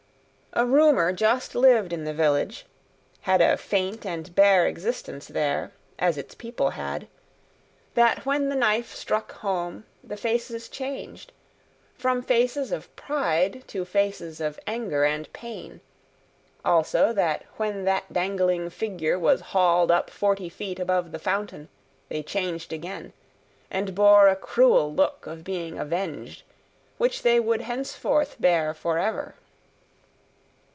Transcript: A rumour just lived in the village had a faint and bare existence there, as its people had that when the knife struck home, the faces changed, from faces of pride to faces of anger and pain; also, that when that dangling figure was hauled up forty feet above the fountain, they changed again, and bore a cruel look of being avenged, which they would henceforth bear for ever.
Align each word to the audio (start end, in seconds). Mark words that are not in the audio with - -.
A 0.53 0.65
rumour 0.65 1.13
just 1.13 1.55
lived 1.55 1.93
in 1.93 2.03
the 2.03 2.11
village 2.13 2.65
had 3.21 3.39
a 3.39 3.55
faint 3.55 4.05
and 4.05 4.35
bare 4.35 4.67
existence 4.67 5.25
there, 5.27 5.71
as 5.97 6.17
its 6.17 6.35
people 6.35 6.71
had 6.71 7.07
that 7.93 8.25
when 8.25 8.49
the 8.49 8.55
knife 8.57 8.93
struck 8.93 9.31
home, 9.35 9.85
the 10.03 10.17
faces 10.17 10.67
changed, 10.67 11.31
from 11.95 12.21
faces 12.21 12.73
of 12.73 12.93
pride 12.97 13.63
to 13.67 13.85
faces 13.85 14.41
of 14.41 14.59
anger 14.67 15.05
and 15.05 15.31
pain; 15.31 15.79
also, 16.65 17.13
that 17.13 17.45
when 17.55 17.85
that 17.85 18.11
dangling 18.11 18.69
figure 18.69 19.17
was 19.17 19.39
hauled 19.55 19.89
up 19.89 20.09
forty 20.09 20.49
feet 20.49 20.81
above 20.81 21.13
the 21.13 21.17
fountain, 21.17 21.69
they 22.09 22.21
changed 22.21 22.73
again, 22.73 23.13
and 23.69 23.95
bore 23.95 24.27
a 24.27 24.35
cruel 24.35 24.93
look 24.93 25.25
of 25.25 25.45
being 25.45 25.79
avenged, 25.79 26.43
which 26.97 27.21
they 27.21 27.39
would 27.39 27.61
henceforth 27.61 28.35
bear 28.37 28.73
for 28.73 28.97
ever. 28.97 29.35